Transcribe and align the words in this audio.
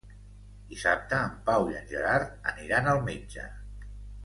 Dissabte 0.71 1.19
en 1.25 1.35
Pau 1.51 1.69
i 1.73 1.77
en 1.81 1.85
Gerard 1.93 2.49
aniran 2.55 2.91
al 2.95 3.05
metge. 3.13 3.47